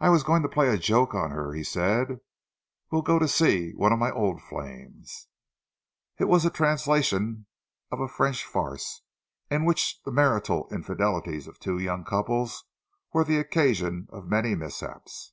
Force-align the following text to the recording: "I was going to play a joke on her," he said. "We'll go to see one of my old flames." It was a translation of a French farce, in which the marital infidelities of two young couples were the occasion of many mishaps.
"I 0.00 0.08
was 0.10 0.24
going 0.24 0.42
to 0.42 0.48
play 0.48 0.70
a 0.70 0.76
joke 0.76 1.14
on 1.14 1.30
her," 1.30 1.52
he 1.52 1.62
said. 1.62 2.18
"We'll 2.90 3.02
go 3.02 3.20
to 3.20 3.28
see 3.28 3.70
one 3.74 3.92
of 3.92 4.00
my 4.00 4.10
old 4.10 4.42
flames." 4.42 5.28
It 6.18 6.24
was 6.24 6.44
a 6.44 6.50
translation 6.50 7.46
of 7.92 8.00
a 8.00 8.08
French 8.08 8.44
farce, 8.44 9.02
in 9.48 9.64
which 9.64 10.00
the 10.04 10.10
marital 10.10 10.66
infidelities 10.72 11.46
of 11.46 11.60
two 11.60 11.78
young 11.78 12.02
couples 12.04 12.64
were 13.12 13.22
the 13.22 13.38
occasion 13.38 14.08
of 14.12 14.26
many 14.26 14.56
mishaps. 14.56 15.32